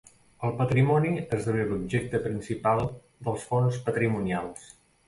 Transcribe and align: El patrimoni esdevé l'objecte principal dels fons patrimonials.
El 0.47 0.53
patrimoni 0.61 1.11
esdevé 1.37 1.67
l'objecte 1.73 2.23
principal 2.27 2.85
dels 3.29 3.47
fons 3.53 3.83
patrimonials. 3.91 4.71